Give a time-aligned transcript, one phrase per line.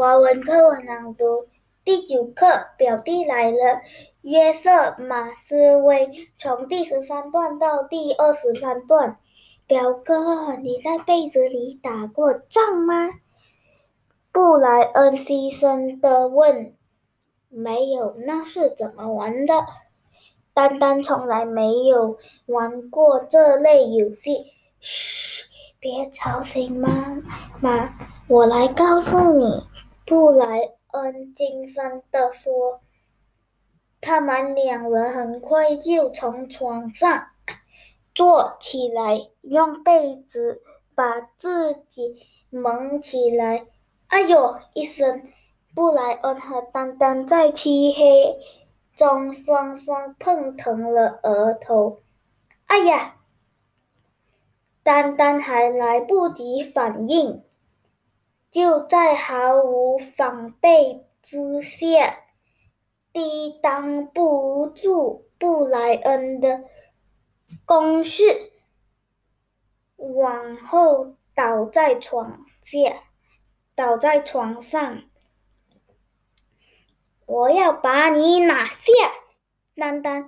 [0.00, 1.46] 华文课文朗读
[1.84, 2.46] 第九课，
[2.78, 3.82] 表弟来了。
[4.22, 9.18] 约瑟马斯威从第十三段到第二十三段。
[9.66, 13.10] 表哥，你在被子里打过仗吗？
[14.32, 16.74] 布莱恩低声的问。
[17.50, 19.52] 没有，那是怎么玩的？
[20.54, 24.46] 丹丹从来没有玩过这类游戏。
[24.80, 25.44] 嘘，
[25.78, 26.88] 别吵醒妈
[27.60, 27.92] 妈，
[28.28, 29.62] 我来告诉你。
[30.10, 32.80] 布莱恩惊慌地说
[34.02, 37.28] ：“他们两人很快就从床上
[38.12, 40.62] 坐起来，用被子
[40.96, 43.68] 把自己蒙起来。”
[44.10, 44.56] 哎呦！
[44.74, 45.30] 一声，
[45.76, 48.36] 布莱恩和丹丹在漆黑
[48.96, 52.00] 中双双碰疼了额头。
[52.66, 53.14] 哎呀！
[54.82, 57.44] 丹丹还来不及反应。
[58.50, 62.24] 就在毫无防备之下，
[63.12, 66.64] 抵挡不住布莱恩的
[67.64, 68.50] 攻势，
[69.96, 73.04] 往后倒在床下，
[73.76, 75.04] 倒在床上。
[77.26, 78.82] 我要把你拿下！
[79.76, 80.26] 丹丹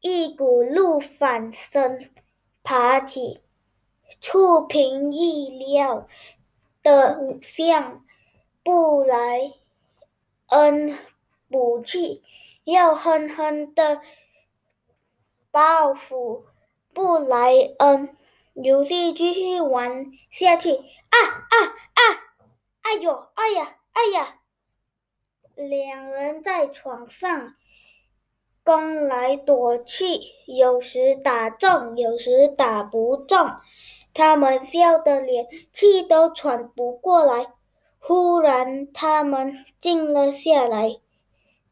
[0.00, 2.10] 一股怒反身
[2.64, 3.40] 爬起，
[4.20, 6.08] 出平意料。
[6.82, 8.04] 的向
[8.62, 9.52] 布莱
[10.48, 10.98] 恩
[11.48, 12.22] 补气，
[12.64, 14.00] 要狠狠的
[15.50, 16.46] 报复
[16.92, 18.16] 布莱恩。
[18.54, 21.56] 游戏继续玩下去，啊啊
[21.94, 22.02] 啊！
[22.82, 24.40] 哎呦，哎呀，哎呀！
[25.54, 27.54] 两人在床上
[28.64, 33.38] 攻来躲去，有时打中，有时打不中。
[34.12, 37.52] 他们笑得连气都喘不过来。
[37.98, 41.00] 忽然，他们静了下来。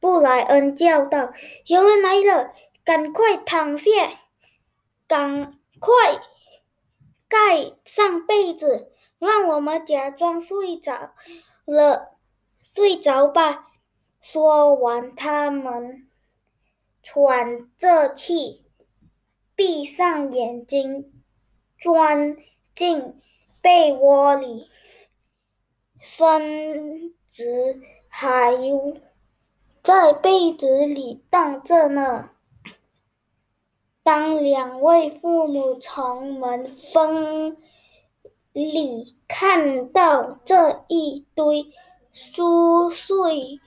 [0.00, 1.32] 布莱恩叫道
[1.66, 2.52] ：“有人来了，
[2.84, 3.90] 赶快躺下，
[5.06, 5.94] 赶快
[7.28, 11.12] 盖上被子，让我们假装睡着
[11.64, 12.18] 了，
[12.74, 13.68] 睡着吧。”
[14.20, 16.08] 说完，他们
[17.02, 18.66] 喘着气，
[19.54, 21.15] 闭上眼睛。
[21.80, 22.36] 钻
[22.74, 23.20] 进
[23.60, 24.66] 被窝里，
[26.00, 28.52] 身子还
[29.82, 32.30] 在被子里荡着呢。
[34.02, 37.56] 当两位父母从门缝
[38.52, 41.66] 里看到这一堆
[42.12, 43.60] 熟睡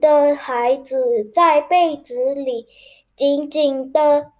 [0.00, 2.66] 的孩子在被子里
[3.16, 4.32] 紧紧的。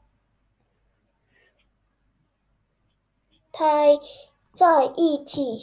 [3.60, 3.98] 待
[4.54, 5.60] 在一起，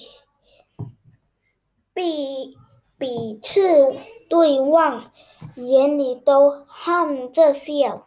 [1.96, 2.56] 彼
[2.96, 3.96] 彼此
[4.30, 5.12] 对望，
[5.56, 8.06] 眼里都含着笑。